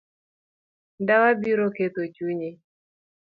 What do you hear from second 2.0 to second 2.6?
chunyi.